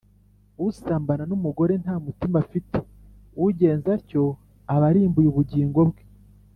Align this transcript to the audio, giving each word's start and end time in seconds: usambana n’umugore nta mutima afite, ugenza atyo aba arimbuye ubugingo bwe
usambana 0.67 1.23
n’umugore 1.27 1.73
nta 1.83 1.95
mutima 2.05 2.35
afite, 2.43 2.77
ugenza 3.45 3.89
atyo 3.97 4.23
aba 4.73 4.85
arimbuye 4.89 5.27
ubugingo 5.29 5.79
bwe 5.89 6.03